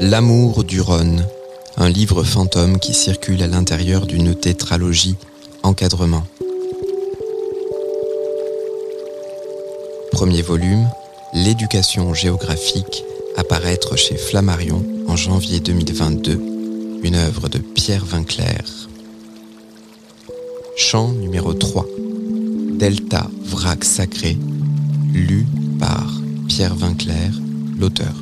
L'amour 0.00 0.62
du 0.62 0.80
Rhône, 0.80 1.26
un 1.76 1.88
livre 1.88 2.22
fantôme 2.22 2.78
qui 2.78 2.94
circule 2.94 3.42
à 3.42 3.48
l'intérieur 3.48 4.06
d'une 4.06 4.34
tétralogie 4.34 5.16
encadrement. 5.64 6.22
Premier 10.12 10.42
volume, 10.42 10.88
L'éducation 11.34 12.14
géographique, 12.14 13.04
apparaître 13.36 13.96
chez 13.96 14.16
Flammarion 14.16 14.82
en 15.08 15.16
janvier 15.16 15.60
2022, 15.60 16.40
une 17.02 17.14
œuvre 17.16 17.48
de 17.48 17.58
Pierre 17.58 18.04
Vinclair. 18.04 18.64
Chant 20.76 21.08
numéro 21.08 21.52
3, 21.52 21.84
Delta 22.78 23.28
Vrac 23.44 23.84
Sacré, 23.84 24.38
lu 25.12 25.44
par 25.78 26.08
Pierre 26.46 26.76
Vinclair, 26.76 27.32
l'auteur. 27.78 28.14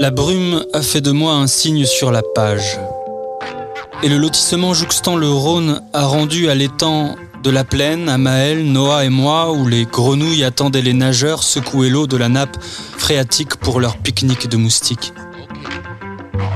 La 0.00 0.12
brume 0.12 0.64
a 0.74 0.80
fait 0.80 1.00
de 1.00 1.10
moi 1.10 1.32
un 1.32 1.48
signe 1.48 1.84
sur 1.84 2.12
la 2.12 2.22
page. 2.22 2.78
Et 4.04 4.08
le 4.08 4.16
lotissement 4.16 4.72
jouxtant 4.72 5.16
le 5.16 5.28
Rhône 5.28 5.82
a 5.92 6.06
rendu 6.06 6.48
à 6.48 6.54
l'étang 6.54 7.16
de 7.42 7.50
la 7.50 7.64
plaine, 7.64 8.08
à 8.08 8.16
Maël, 8.16 8.64
Noah 8.64 9.04
et 9.04 9.08
moi, 9.08 9.50
où 9.50 9.66
les 9.66 9.86
grenouilles 9.86 10.44
attendaient 10.44 10.82
les 10.82 10.92
nageurs 10.92 11.42
secouer 11.42 11.90
l'eau 11.90 12.06
de 12.06 12.16
la 12.16 12.28
nappe 12.28 12.56
phréatique 12.62 13.56
pour 13.56 13.80
leur 13.80 13.96
pique-nique 13.96 14.48
de 14.48 14.56
moustiques. 14.56 15.12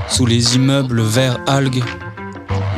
Sous 0.08 0.24
les 0.24 0.54
immeubles 0.54 1.02
verts 1.02 1.40
algues, 1.48 1.82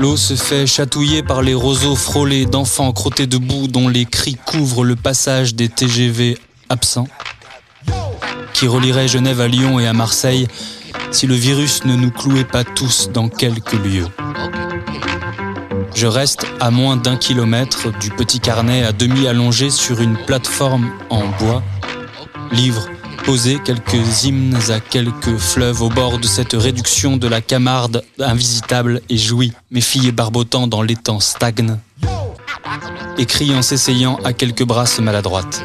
l'eau 0.01 0.16
se 0.16 0.32
fait 0.32 0.66
chatouiller 0.66 1.23
par 1.23 1.42
les 1.42 1.54
roseaux 1.54 1.96
frôlés 1.96 2.46
d'enfants 2.46 2.92
crottés 2.92 3.26
debout 3.26 3.68
dont 3.68 3.88
les 3.88 4.06
cris 4.06 4.38
couvrent 4.46 4.84
le 4.84 4.96
passage 4.96 5.54
des 5.54 5.68
TGV 5.68 6.38
absents, 6.71 7.09
qui 8.65 8.68
relieraient 8.68 9.09
Genève 9.09 9.43
à 9.43 9.46
Lyon 9.46 9.79
et 9.79 9.87
à 9.87 9.93
Marseille 9.93 10.48
si 11.10 11.26
le 11.26 11.34
virus 11.34 11.84
ne 11.84 11.96
nous 11.96 12.10
clouait 12.10 12.46
pas 12.46 12.65
tous 12.65 13.10
dans 13.12 13.29
quelques 13.29 13.74
lieux. 13.74 14.06
Je 15.95 16.06
reste 16.06 16.46
à 16.60 16.71
moins 16.71 16.96
d'un 16.96 17.18
kilomètre 17.18 17.93
du 17.98 18.09
petit 18.09 18.40
carnet 18.40 18.82
à 18.82 18.93
demi 18.93 19.26
allongé 19.26 19.68
sur 19.68 20.01
une 20.01 20.16
plateforme 20.16 20.90
en 21.10 21.26
bois, 21.38 21.62
livre 22.52 22.88
posé 23.26 23.59
quelques 23.62 24.24
hymnes 24.24 24.56
à 24.71 24.80
quelques 24.80 25.37
fleuves 25.37 25.82
au 25.82 25.90
bord 25.90 26.18
de 26.18 26.26
cette 26.26 26.54
réduction 26.54 27.18
de 27.18 27.28
la 27.28 27.43
Camarde 27.43 28.02
invisitable 28.18 29.02
et 29.10 29.18
jouis, 29.18 29.52
mes 29.71 29.82
filles 29.82 30.12
barbotant 30.12 30.68
dans 30.68 30.80
l'étang 30.80 31.21
stagne, 31.21 31.76
écrit 33.18 33.54
en 33.54 33.60
s'essayant 33.60 34.18
à 34.24 34.32
quelques 34.32 34.65
brasses 34.65 35.01
maladroites. 35.01 35.62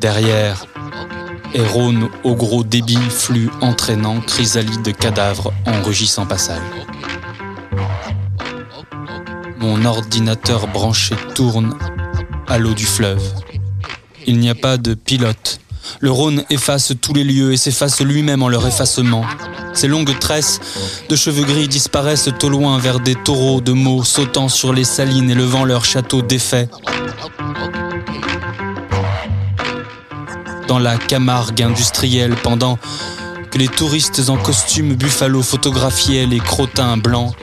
Derrière, 0.00 0.66
et 1.54 1.62
Rhône 1.62 2.08
au 2.24 2.34
gros 2.34 2.64
débit, 2.64 2.98
flux 3.10 3.50
entraînant, 3.60 4.20
chrysalide 4.20 4.96
cadavres 4.96 5.52
en 5.66 5.82
rugissant 5.82 6.26
passage. 6.26 6.62
Mon 9.58 9.84
ordinateur 9.84 10.66
branché 10.68 11.14
tourne 11.34 11.76
à 12.46 12.58
l'eau 12.58 12.74
du 12.74 12.86
fleuve. 12.86 13.22
Il 14.26 14.38
n'y 14.38 14.50
a 14.50 14.54
pas 14.54 14.76
de 14.76 14.94
pilote. 14.94 15.60
Le 16.00 16.10
Rhône 16.10 16.44
efface 16.50 16.92
tous 17.00 17.12
les 17.12 17.24
lieux 17.24 17.52
et 17.52 17.56
s'efface 17.56 18.00
lui-même 18.00 18.42
en 18.42 18.48
leur 18.48 18.66
effacement. 18.66 19.24
Ses 19.72 19.88
longues 19.88 20.18
tresses 20.18 20.60
de 21.08 21.16
cheveux 21.16 21.44
gris 21.44 21.68
disparaissent 21.68 22.28
au 22.42 22.48
loin 22.48 22.78
vers 22.78 23.00
des 23.00 23.14
taureaux 23.14 23.60
de 23.60 23.72
mots 23.72 24.04
sautant 24.04 24.48
sur 24.48 24.72
les 24.72 24.84
salines 24.84 25.30
et 25.30 25.34
levant 25.34 25.64
leurs 25.64 25.84
châteaux 25.84 26.22
défaits. 26.22 26.70
Dans 30.70 30.78
la 30.78 30.98
Camargue 30.98 31.64
industrielle 31.64 32.36
pendant 32.36 32.78
que 33.50 33.58
les 33.58 33.66
touristes 33.66 34.28
en 34.28 34.36
costume 34.36 34.94
buffalo 34.94 35.42
photographiaient 35.42 36.26
les 36.26 36.38
crottins 36.38 36.96
blancs 36.96 37.34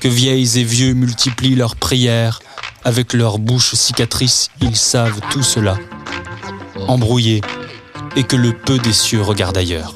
que 0.00 0.08
vieilles 0.08 0.58
et 0.58 0.64
vieux 0.64 0.94
multiplient 0.94 1.56
leurs 1.56 1.76
prières, 1.76 2.40
avec 2.82 3.12
leurs 3.12 3.38
bouches 3.38 3.74
cicatrices, 3.74 4.48
ils 4.62 4.76
savent 4.76 5.20
tout 5.28 5.42
cela, 5.42 5.76
embrouillés, 6.88 7.42
et 8.16 8.22
que 8.22 8.36
le 8.36 8.54
peu 8.54 8.78
des 8.78 8.94
cieux 8.94 9.20
regarde 9.20 9.58
ailleurs. 9.58 9.94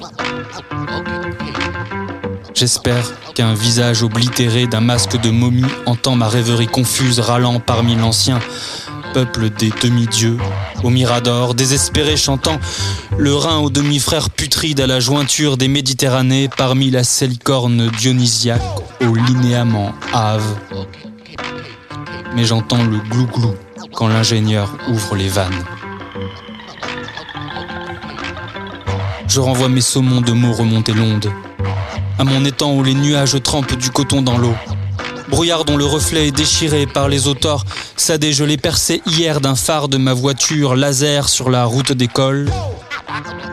J'espère 2.53 3.15
qu'un 3.35 3.55
visage 3.55 4.03
oblitéré 4.03 4.67
d'un 4.67 4.83
masque 4.83 5.19
de 5.19 5.31
momie 5.31 5.65
entend 5.87 6.17
ma 6.17 6.29
rêverie 6.29 6.67
confuse 6.67 7.19
râlant 7.19 7.61
parmi 7.61 7.97
l'ancien 7.97 8.41
peuple 9.15 9.49
des 9.49 9.73
demi-dieux, 9.81 10.37
au 10.85 10.91
mirador, 10.91 11.55
désespéré 11.55 12.17
chantant 12.17 12.59
le 13.17 13.35
Rhin 13.35 13.59
aux 13.59 13.71
demi-frères 13.71 14.31
putrides 14.31 14.81
à 14.81 14.87
la 14.87 15.01
jointure 15.01 15.57
des 15.57 15.69
Méditerranées 15.69 16.49
parmi 16.55 16.91
la 16.91 17.05
salicorne 17.05 17.91
dionysiaque 17.99 18.63
au 19.01 19.15
linéament 19.15 19.93
ave. 20.13 20.45
Mais 22.37 22.45
j'entends 22.45 22.85
le 22.85 22.99
glou-glou 22.99 23.55
quand 23.95 24.09
l'ingénieur 24.09 24.77
ouvre 24.89 25.17
les 25.17 25.29
vannes. 25.29 25.65
Je 29.27 29.41
renvoie 29.41 29.69
mes 29.69 29.81
saumons 29.81 30.21
de 30.21 30.33
mots 30.33 30.53
remonter 30.53 30.93
l'onde, 30.93 31.31
à 32.19 32.25
mon 32.25 32.45
étang 32.45 32.75
où 32.75 32.83
les 32.83 32.95
nuages 32.95 33.43
trempent 33.43 33.77
du 33.77 33.91
coton 33.91 34.23
dans 34.23 34.39
l'eau. 34.39 34.55
Brouillard 35.35 35.65
dont 35.65 35.77
le 35.77 35.85
reflet 35.85 36.29
est 36.29 36.31
déchiré 36.31 36.87
par 36.87 37.09
les 37.09 37.27
auteurs, 37.27 37.65
Sadé, 37.97 38.33
je 38.33 38.45
l'ai 38.45 38.57
percé 38.57 39.03
hier 39.05 39.41
d'un 39.41 39.57
phare 39.57 39.89
de 39.89 39.97
ma 39.99 40.15
voiture 40.15 40.77
laser 40.77 41.29
sur 41.29 41.51
la 41.51 41.65
route 41.65 41.91
d'école. 41.91 42.49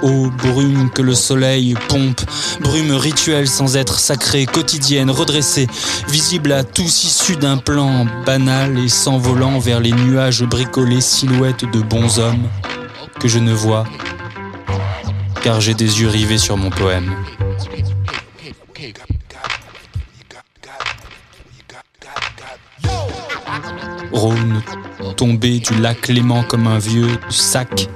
Ô 0.04 0.30
brume 0.30 0.92
que 0.92 1.02
le 1.02 1.16
soleil 1.16 1.74
pompe, 1.90 2.22
brume 2.60 2.92
rituelle 2.92 3.48
sans 3.48 3.78
être 3.78 3.98
sacrée, 3.98 4.46
quotidienne, 4.46 5.10
redressée, 5.10 5.66
visible 6.08 6.52
à 6.52 6.64
tous 6.64 7.04
issus 7.04 7.36
d'un 7.36 7.58
plan 7.58 8.06
banal 8.28 8.78
et 8.78 8.88
s'envolant 8.88 9.58
vers 9.58 9.80
les 9.80 9.92
nuages 9.92 10.44
bricolés, 10.44 11.02
silhouettes 11.02 11.66
de 11.66 11.82
bons 11.82 12.20
hommes, 12.20 12.48
que 13.20 13.28
je 13.28 13.40
ne 13.40 13.54
vois, 13.54 13.86
car 15.42 15.60
j'ai 15.60 15.74
des 15.74 16.02
yeux 16.02 16.10
rivés 16.10 16.38
sur 16.38 16.58
mon 16.58 16.70
poème. 16.70 17.12
Rhône 24.12 24.62
tombé 25.18 25.60
du 25.60 25.76
lac 25.80 26.08
Léman 26.08 26.44
comme 26.44 26.68
un 26.68 26.80
vieux 26.80 27.10
sac. 27.30 27.88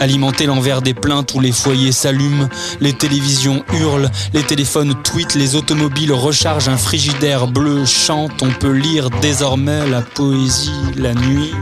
Alimenté 0.00 0.46
l'envers 0.46 0.82
des 0.82 0.94
plaintes 0.94 1.34
où 1.34 1.40
les 1.40 1.52
foyers 1.52 1.92
s'allument, 1.92 2.48
les 2.80 2.92
télévisions 2.92 3.64
hurlent, 3.72 4.10
les 4.32 4.42
téléphones 4.42 4.94
tweetent, 5.02 5.34
les 5.34 5.54
automobiles 5.54 6.12
rechargent, 6.12 6.68
un 6.68 6.76
frigidaire 6.76 7.46
bleu 7.46 7.86
chante, 7.86 8.42
on 8.42 8.50
peut 8.50 8.72
lire 8.72 9.10
désormais 9.10 9.86
la 9.88 10.02
poésie 10.02 10.72
la 10.96 11.14
nuit. 11.14 11.52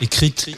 Écrite 0.00 0.50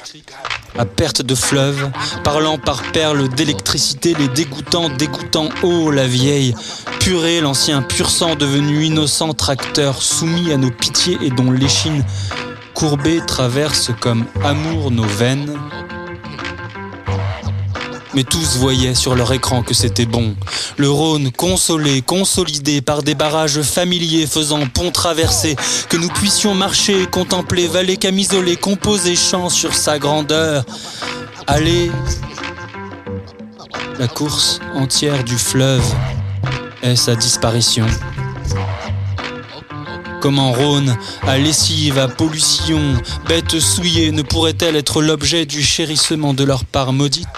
à 0.78 0.84
perte 0.84 1.22
de 1.22 1.34
fleuve, 1.34 1.90
parlant 2.22 2.58
par 2.58 2.82
perles 2.92 3.28
d'électricité, 3.28 4.14
les 4.18 4.28
dégoûtants, 4.28 4.88
dégoûtants, 4.88 5.48
oh 5.62 5.90
la 5.90 6.06
vieille, 6.06 6.54
purée, 7.00 7.40
l'ancien 7.40 7.82
pur 7.82 8.10
sang 8.10 8.34
devenu 8.34 8.84
innocent 8.84 9.34
tracteur, 9.34 10.02
soumis 10.02 10.52
à 10.52 10.56
nos 10.56 10.70
pitiés 10.70 11.18
et 11.22 11.30
dont 11.30 11.50
l'échine 11.50 12.04
courbée 12.74 13.20
traverse 13.26 13.90
comme 14.00 14.24
amour 14.42 14.90
nos 14.90 15.04
veines. 15.04 15.56
Mais 18.14 18.22
tous 18.22 18.58
voyaient 18.58 18.94
sur 18.94 19.16
leur 19.16 19.32
écran 19.32 19.62
que 19.62 19.74
c'était 19.74 20.06
bon. 20.06 20.36
Le 20.76 20.88
Rhône 20.88 21.32
consolé, 21.32 22.00
consolidé 22.00 22.80
par 22.80 23.02
des 23.02 23.14
barrages 23.14 23.60
familiers 23.62 24.26
faisant 24.26 24.66
pont 24.66 24.92
traversé, 24.92 25.56
que 25.88 25.96
nous 25.96 26.08
puissions 26.08 26.54
marcher, 26.54 27.06
contempler 27.06 27.66
vallée 27.66 27.96
camisolée, 27.96 28.56
composer 28.56 29.16
chant 29.16 29.48
sur 29.48 29.74
sa 29.74 29.98
grandeur. 29.98 30.64
Aller, 31.48 31.90
la 33.98 34.06
course 34.06 34.60
entière 34.74 35.24
du 35.24 35.36
fleuve 35.36 35.84
est 36.82 36.96
sa 36.96 37.16
disparition. 37.16 37.86
Comment 40.20 40.52
Rhône, 40.52 40.96
à 41.22 41.36
lessive, 41.36 41.98
à 41.98 42.08
pollution, 42.08 42.80
bête 43.28 43.58
souillée, 43.58 44.10
ne 44.10 44.22
pourrait-elle 44.22 44.76
être 44.76 45.02
l'objet 45.02 45.44
du 45.46 45.62
chérissement 45.62 46.32
de 46.32 46.44
leur 46.44 46.64
part 46.64 46.92
maudite? 46.92 47.28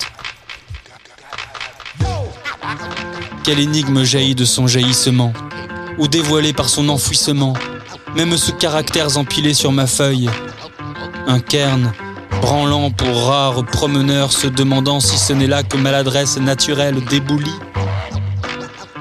Quelle 3.46 3.60
énigme 3.60 4.02
jaillit 4.02 4.34
de 4.34 4.44
son 4.44 4.66
jaillissement, 4.66 5.32
ou 5.98 6.08
dévoilée 6.08 6.52
par 6.52 6.68
son 6.68 6.88
enfouissement, 6.88 7.52
même 8.16 8.36
sous 8.36 8.52
caractères 8.52 9.18
empilés 9.18 9.54
sur 9.54 9.70
ma 9.70 9.86
feuille. 9.86 10.28
Un 11.28 11.38
cairn, 11.38 11.92
branlant 12.40 12.90
pour 12.90 13.26
rare 13.26 13.64
promeneur, 13.64 14.32
se 14.32 14.48
demandant 14.48 14.98
si 14.98 15.16
ce 15.16 15.32
n'est 15.32 15.46
là 15.46 15.62
que 15.62 15.76
maladresse 15.76 16.38
naturelle 16.38 17.04
déboulie. 17.04 17.54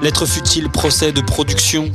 L'être 0.00 0.26
futile 0.26 0.68
procès 0.70 1.10
de 1.10 1.22
production, 1.22 1.90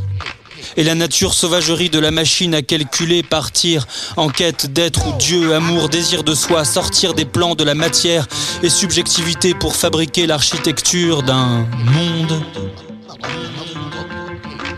et 0.78 0.84
la 0.84 0.96
nature 0.96 1.34
sauvagerie 1.34 1.90
de 1.90 2.00
la 2.00 2.12
machine 2.12 2.54
à 2.54 2.62
calculer, 2.62 3.24
partir 3.24 3.88
en 4.18 4.30
quête 4.30 4.72
d'être 4.72 5.08
ou 5.08 5.18
Dieu, 5.18 5.54
amour, 5.54 5.90
désir 5.90 6.24
de 6.24 6.34
soi, 6.34 6.66
sortir 6.66 7.14
des 7.14 7.26
plans 7.26 7.56
de 7.56 7.64
la 7.64 7.76
matière 7.76 8.28
et 8.64 8.70
subjectivité 8.70 9.54
pour 9.54 9.76
fabriquer 9.76 10.28
l'architecture 10.28 11.24
d'un 11.24 11.68
monde. 11.86 12.42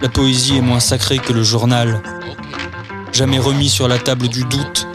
La 0.01 0.09
poésie 0.09 0.57
est 0.57 0.61
moins 0.61 0.79
sacrée 0.79 1.19
que 1.19 1.31
le 1.31 1.43
journal, 1.43 2.01
jamais 3.11 3.39
remis 3.39 3.69
sur 3.69 3.87
la 3.87 3.97
table 3.97 4.27
du 4.27 4.43
doute. 4.43 4.87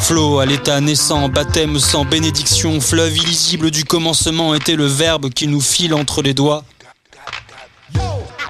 Flot 0.00 0.38
à 0.38 0.46
l'état 0.46 0.80
naissant, 0.80 1.28
baptême 1.28 1.78
sans 1.78 2.04
bénédiction, 2.04 2.80
fleuve 2.80 3.16
illisible 3.16 3.70
du 3.70 3.84
commencement 3.84 4.54
était 4.54 4.76
le 4.76 4.86
verbe 4.86 5.30
qui 5.30 5.48
nous 5.48 5.60
file 5.60 5.94
entre 5.94 6.22
les 6.22 6.34
doigts. 6.34 6.64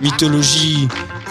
Mythologie 0.01 0.89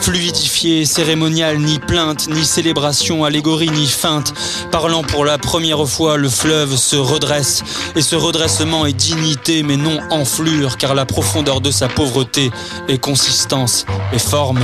fluidifiée, 0.07 0.85
cérémoniale, 0.85 1.57
ni 1.57 1.79
plainte, 1.79 2.29
ni 2.29 2.45
célébration, 2.45 3.25
allégorie, 3.25 3.69
ni 3.69 3.87
feinte. 3.87 4.33
Parlant 4.71 5.03
pour 5.03 5.25
la 5.25 5.37
première 5.37 5.85
fois, 5.85 6.15
le 6.15 6.29
fleuve 6.29 6.77
se 6.77 6.95
redresse, 6.95 7.61
et 7.93 8.01
ce 8.01 8.15
redressement 8.15 8.85
est 8.85 8.93
dignité, 8.93 9.63
mais 9.63 9.75
non 9.75 9.99
enflure, 10.09 10.77
car 10.77 10.95
la 10.95 11.05
profondeur 11.05 11.59
de 11.59 11.71
sa 11.71 11.89
pauvreté 11.89 12.51
est 12.87 12.99
consistance 12.99 13.85
et 14.13 14.19
forme. 14.19 14.61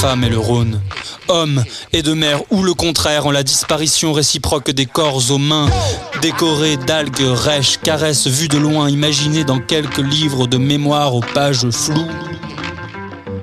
Femme 0.00 0.24
et 0.24 0.30
le 0.30 0.38
Rhône, 0.38 0.80
homme 1.28 1.62
et 1.92 2.02
de 2.02 2.12
mer, 2.12 2.42
ou 2.50 2.64
le 2.64 2.74
contraire, 2.74 3.26
en 3.26 3.30
la 3.30 3.44
disparition 3.44 4.12
réciproque 4.12 4.72
des 4.72 4.86
corps 4.86 5.30
aux 5.30 5.38
mains, 5.38 5.68
décorés 6.22 6.76
d'algues 6.76 7.20
rêches, 7.20 7.78
caresses 7.80 8.26
vues 8.26 8.48
de 8.48 8.58
loin, 8.58 8.90
imaginées 8.90 9.44
dans 9.44 9.60
quelques 9.60 9.98
livres 9.98 10.48
de 10.48 10.56
mémoire 10.56 11.14
aux 11.14 11.24
pages 11.34 11.70
floues. 11.70 12.08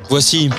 Voici 0.09 0.50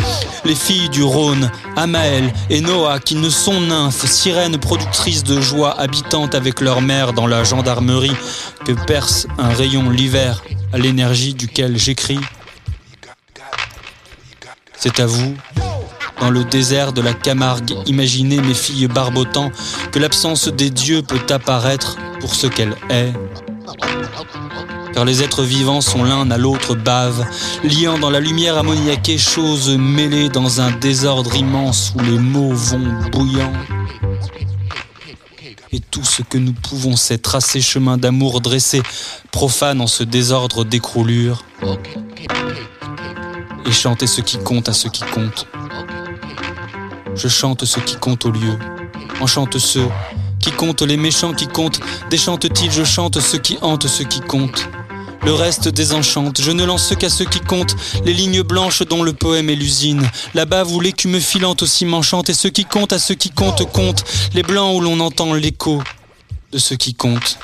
les 0.45 0.55
filles 0.55 0.89
du 0.91 1.03
Rhône, 1.03 1.51
Amaël 1.77 2.33
et 2.51 2.61
Noah, 2.61 3.01
qui 3.01 3.15
ne 3.15 3.31
sont 3.31 3.61
nymphes, 3.61 4.07
sirènes 4.07 4.59
productrices 4.59 5.25
de 5.25 5.41
joie, 5.41 5.79
habitantes 5.81 6.35
avec 6.35 6.61
leur 6.61 6.81
mère 6.81 7.13
dans 7.13 7.27
la 7.27 7.45
gendarmerie, 7.45 8.17
que 8.65 8.73
perce 8.73 9.27
un 9.39 9.49
rayon 9.49 9.89
l'hiver 9.91 10.43
à 10.73 10.79
l'énergie 10.79 11.35
duquel 11.35 11.79
j'écris. 11.79 12.21
C'est 14.77 15.01
à 15.01 15.07
vous, 15.07 15.35
dans 16.21 16.31
le 16.31 16.45
désert 16.45 16.93
de 16.93 17.01
la 17.01 17.15
Camargue, 17.15 17.75
imaginez 17.87 18.41
mes 18.41 18.55
filles 18.55 18.87
barbotant 18.89 19.51
que 19.93 19.99
l'absence 19.99 20.49
des 20.49 20.71
dieux 20.71 21.03
peut 21.03 21.33
apparaître 21.33 21.97
pour 22.21 22.35
ce 22.35 22.47
qu'elle 22.47 22.77
est 22.91 23.13
car 24.99 25.05
les 25.05 25.23
êtres 25.23 25.45
vivants 25.45 25.81
sont 25.81 26.03
l'un 26.03 26.29
à 26.33 26.39
l'autre 26.39 26.75
bave, 26.75 27.25
liant 27.63 28.01
dans 28.01 28.11
la 28.11 28.19
lumière 28.19 28.59
ammoniaquée 28.59 29.17
choses 29.17 29.71
mêlées 29.79 30.29
dans 30.29 30.61
un 30.61 30.73
désordre 30.73 31.37
immense 31.37 31.93
où 31.95 32.01
les 32.01 32.19
mots 32.19 32.53
vont 32.53 33.09
bouillant. 33.13 33.53
Et 35.71 35.79
tout 35.79 36.03
ce 36.03 36.23
que 36.23 36.37
nous 36.37 36.53
pouvons, 36.53 36.97
c'est 36.97 37.19
tracer 37.19 37.61
chemin 37.61 37.97
d'amour 37.97 38.41
dressé, 38.41 38.83
profane 39.31 39.81
en 39.81 39.87
ce 39.87 40.03
désordre 40.03 40.65
d'écroulure, 40.65 41.45
et 43.65 43.71
chanter 43.71 44.09
ce 44.09 44.21
qui 44.21 44.39
compte 44.39 44.69
à 44.69 44.73
ce 44.73 44.89
qui 44.89 45.05
compte. 45.05 45.47
Je 47.15 47.29
chante 47.29 47.65
ce 47.65 47.79
qui 47.79 47.95
compte 47.95 48.27
au 48.27 48.33
lieu, 48.33 48.59
enchante 49.21 49.59
ceux 49.59 49.87
qui 50.41 50.51
comptent 50.53 50.83
les 50.83 50.97
méchants 50.97 51.35
qui 51.35 51.47
comptent, 51.47 51.81
déchante-t-il, 52.11 52.71
je 52.71 52.85
chante 52.85 53.21
ce 53.21 53.37
qui 53.37 53.59
hante 53.61 53.87
ce 53.87 54.03
qui 54.03 54.21
compte. 54.21 54.69
Le 55.25 55.35
reste 55.35 55.69
désenchante, 55.69 56.41
je 56.41 56.51
ne 56.51 56.65
lance 56.65 56.95
qu'à 56.99 57.11
ceux 57.11 57.25
qui 57.25 57.41
comptent, 57.41 57.77
les 58.05 58.15
lignes 58.15 58.43
blanches 58.43 58.83
dont 58.83 59.03
le 59.03 59.13
poème 59.13 59.51
est 59.51 59.57
l'usine. 59.57 60.09
Là-bas, 60.35 60.63
vous 60.63 60.81
l'écume 60.81 61.21
filante 61.21 61.63
aussi 61.63 61.85
m'enchante, 61.85 62.31
et 62.31 62.35
ceux 62.35 62.51
qui 62.51 62.65
comptent 62.65 62.93
à 62.93 62.99
ceux 62.99 63.15
qui 63.15 63.31
comptent 63.31 63.71
comptent, 63.71 64.05
les 64.35 64.43
blancs 64.43 64.77
où 64.77 64.81
l'on 64.81 65.01
entend 65.01 65.35
l'écho 65.35 65.83
de 66.53 66.59
ceux 66.59 66.77
qui 66.77 66.95
comptent. 66.95 67.39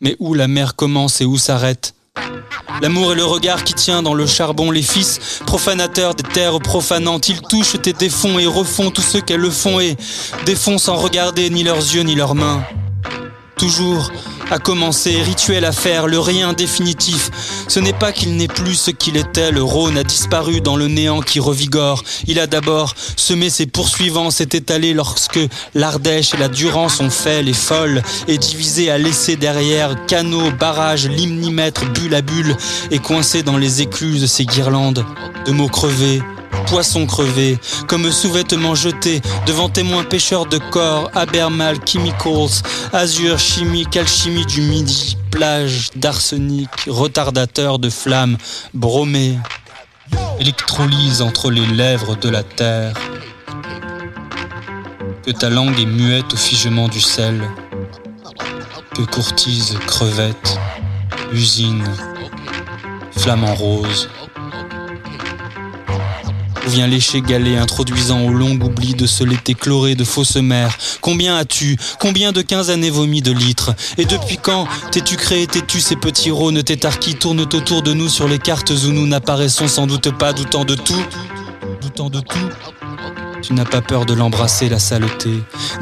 Mais 0.00 0.16
où 0.20 0.34
la 0.34 0.48
mer 0.48 0.74
commence 0.76 1.20
et 1.20 1.24
où 1.24 1.38
s'arrête? 1.38 1.94
L'amour 2.80 3.12
est 3.12 3.16
le 3.16 3.24
regard 3.24 3.64
qui 3.64 3.74
tient 3.74 4.02
dans 4.02 4.14
le 4.14 4.26
charbon 4.26 4.70
les 4.70 4.82
fils, 4.82 5.40
profanateurs 5.46 6.14
des 6.14 6.22
terres 6.22 6.60
profanantes. 6.60 7.28
Ils 7.28 7.40
touchent 7.40 7.74
et 7.74 7.92
défont 7.92 8.38
et 8.38 8.46
refont 8.46 8.90
tout 8.90 9.02
ce 9.02 9.18
qu'elles 9.18 9.40
le 9.40 9.50
font 9.50 9.80
et 9.80 9.96
défont 10.44 10.78
sans 10.78 10.96
regarder 10.96 11.50
ni 11.50 11.62
leurs 11.62 11.76
yeux 11.76 12.02
ni 12.02 12.14
leurs 12.14 12.34
mains. 12.34 12.64
Toujours 13.56 14.10
à 14.50 14.58
commencer, 14.58 15.20
rituel 15.22 15.64
à 15.64 15.72
faire, 15.72 16.06
le 16.06 16.18
rien 16.18 16.52
définitif. 16.52 17.30
Ce 17.68 17.80
n'est 17.80 17.92
pas 17.92 18.12
qu'il 18.12 18.36
n'est 18.36 18.48
plus 18.48 18.74
ce 18.74 18.90
qu'il 18.90 19.16
était, 19.16 19.50
le 19.50 19.62
Rhône 19.62 19.96
a 19.96 20.04
disparu 20.04 20.60
dans 20.60 20.76
le 20.76 20.88
néant 20.88 21.20
qui 21.20 21.40
revigore. 21.40 22.02
Il 22.26 22.38
a 22.38 22.46
d'abord 22.46 22.94
semé 23.16 23.50
ses 23.50 23.66
poursuivants, 23.66 24.30
s'est 24.30 24.48
étalé 24.52 24.94
lorsque 24.94 25.40
l'Ardèche 25.74 26.34
et 26.34 26.38
la 26.38 26.48
Durance 26.48 27.00
ont 27.00 27.10
fait 27.10 27.42
les 27.42 27.52
folles, 27.52 28.02
et 28.28 28.38
divisé 28.38 28.90
à 28.90 28.98
laisser 28.98 29.36
derrière 29.36 30.06
canaux, 30.06 30.50
barrages, 30.58 31.08
limnimètres, 31.08 31.86
bulle 31.92 32.14
à 32.14 32.22
bulle, 32.22 32.56
et 32.90 32.98
coincé 32.98 33.42
dans 33.42 33.56
les 33.56 33.82
écluses 33.82 34.26
ses 34.26 34.44
guirlandes 34.44 35.04
de 35.46 35.52
mots 35.52 35.68
crevés, 35.68 36.22
poisson 36.64 37.06
crevé, 37.06 37.58
comme 37.86 38.10
sous-vêtements 38.10 38.74
jetés 38.74 39.20
devant 39.46 39.68
témoins 39.68 40.04
pêcheurs 40.04 40.46
de 40.46 40.58
corps, 40.58 41.10
Abermal 41.14 41.76
Chemicals, 41.86 42.62
azur 42.92 43.38
chimique, 43.38 43.96
alchimie 43.96 44.46
du 44.46 44.60
midi, 44.60 45.16
plage 45.30 45.90
d'arsenic, 45.96 46.70
retardateur 46.86 47.78
de 47.78 47.90
flammes, 47.90 48.36
bromé, 48.72 49.38
électrolyse 50.40 51.22
entre 51.22 51.50
les 51.50 51.66
lèvres 51.66 52.16
de 52.16 52.28
la 52.28 52.42
terre. 52.42 52.94
Que 55.24 55.30
ta 55.30 55.48
langue 55.48 55.78
est 55.80 55.86
muette 55.86 56.32
au 56.34 56.36
figement 56.36 56.88
du 56.88 57.00
sel, 57.00 57.42
que 58.94 59.02
courtise 59.02 59.78
crevette, 59.86 60.58
usine, 61.32 61.84
flamme 63.16 63.44
en 63.44 63.54
rose 63.54 64.08
vient 66.66 66.86
lécher 66.86 67.20
galet, 67.20 67.56
introduisant 67.56 68.20
au 68.22 68.30
long 68.30 68.52
oubli 68.52 68.94
de 68.94 69.06
ce 69.06 69.24
l'été 69.24 69.54
chloré 69.54 69.94
de 69.94 70.04
fausses 70.04 70.36
mères. 70.36 70.76
Combien 71.00 71.36
as-tu 71.36 71.76
Combien 71.98 72.32
de 72.32 72.42
quinze 72.42 72.70
années 72.70 72.90
vomi 72.90 73.22
de 73.22 73.32
litres 73.32 73.74
Et 73.98 74.04
depuis 74.04 74.36
quand 74.36 74.66
t'es-tu 74.90 75.16
créé, 75.16 75.46
t'es-tu 75.46 75.80
ces 75.80 75.96
petits 75.96 76.30
rônes 76.30 76.62
qui 77.00 77.14
tournent 77.14 77.40
autour 77.40 77.82
de 77.82 77.92
nous 77.92 78.08
sur 78.08 78.28
les 78.28 78.38
cartes 78.38 78.70
où 78.70 78.92
nous 78.92 79.06
n'apparaissons 79.06 79.68
sans 79.68 79.86
doute 79.86 80.10
pas, 80.16 80.32
doutant 80.32 80.64
de 80.64 80.74
tout 80.74 81.04
Doutant 81.80 82.10
de 82.10 82.20
tout 82.20 82.48
tu 83.46 83.52
n'as 83.52 83.66
pas 83.66 83.82
peur 83.82 84.06
de 84.06 84.14
l'embrasser, 84.14 84.70
la 84.70 84.78
saleté, 84.78 85.30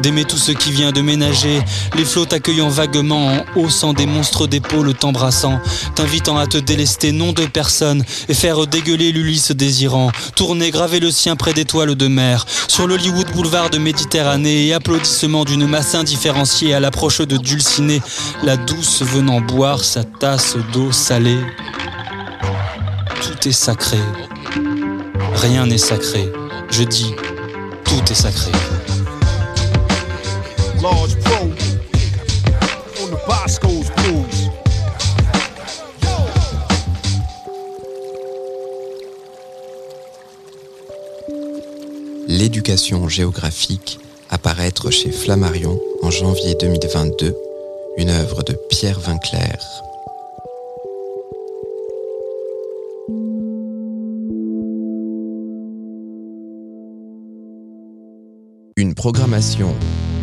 d'aimer 0.00 0.24
tout 0.24 0.36
ce 0.36 0.50
qui 0.50 0.72
vient 0.72 0.90
de 0.90 1.00
ménager, 1.00 1.62
les 1.96 2.04
flots 2.04 2.24
t'accueillant 2.24 2.68
vaguement 2.68 3.28
en 3.28 3.44
haussant 3.54 3.92
des 3.92 4.06
monstres 4.06 4.48
d'épaules 4.48 4.94
t'embrassant, 4.94 5.60
t'invitant 5.94 6.38
à 6.38 6.48
te 6.48 6.58
délester 6.58 7.12
nom 7.12 7.32
de 7.32 7.46
personne 7.46 8.04
et 8.28 8.34
faire 8.34 8.66
dégueuler 8.66 9.12
l'Ulysse 9.12 9.52
désirant, 9.52 10.10
tourner, 10.34 10.72
graver 10.72 10.98
le 10.98 11.12
sien 11.12 11.36
près 11.36 11.52
d'étoiles 11.52 11.94
de 11.94 12.08
mer, 12.08 12.46
sur 12.66 12.88
l'Hollywood 12.88 13.30
boulevard 13.32 13.70
de 13.70 13.78
Méditerranée 13.78 14.66
et 14.66 14.74
applaudissements 14.74 15.44
d'une 15.44 15.66
masse 15.66 15.94
indifférenciée 15.94 16.74
à 16.74 16.80
l'approche 16.80 17.20
de 17.20 17.36
Dulcinée, 17.36 18.02
la 18.42 18.56
douce 18.56 19.02
venant 19.02 19.40
boire 19.40 19.84
sa 19.84 20.02
tasse 20.02 20.56
d'eau 20.72 20.90
salée. 20.90 21.38
Tout 23.20 23.48
est 23.48 23.52
sacré. 23.52 23.98
Rien 25.34 25.66
n'est 25.66 25.78
sacré. 25.78 26.32
Je 26.70 26.84
dis 26.84 27.14
tout 27.92 28.10
est 28.10 28.14
sacré. 28.14 28.50
L'éducation 42.28 43.08
géographique 43.08 43.98
apparaître 44.30 44.90
chez 44.90 45.10
Flammarion 45.10 45.78
en 46.02 46.10
janvier 46.10 46.54
2022, 46.58 47.36
une 47.98 48.08
œuvre 48.08 48.42
de 48.42 48.54
Pierre 48.70 49.00
Vinclair. 49.00 49.58
Une 58.82 58.94
programmation 58.94 59.76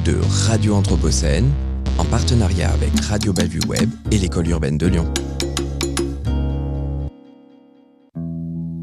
de 0.04 0.18
Radio 0.46 0.76
Anthropocène 0.76 1.50
en 1.98 2.04
partenariat 2.04 2.70
avec 2.74 2.90
Radio 3.06 3.32
Bellevue 3.32 3.62
Web 3.70 3.90
et 4.12 4.18
l'École 4.18 4.50
urbaine 4.50 4.78
de 4.78 4.88
Lyon. 4.88 5.14